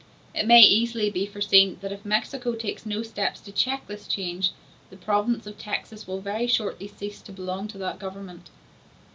It 0.33 0.47
may 0.47 0.61
easily 0.61 1.11
be 1.11 1.27
foreseen 1.27 1.77
that 1.81 1.91
if 1.91 2.03
Mexico 2.03 2.55
takes 2.55 2.87
no 2.87 3.03
steps 3.03 3.39
to 3.41 3.51
check 3.51 3.85
this 3.85 4.07
change, 4.07 4.49
the 4.89 4.97
province 4.97 5.45
of 5.45 5.59
Texas 5.59 6.07
will 6.07 6.21
very 6.21 6.47
shortly 6.47 6.87
cease 6.87 7.21
to 7.21 7.31
belong 7.31 7.67
to 7.67 7.77
that 7.77 7.99
government. 7.99 8.49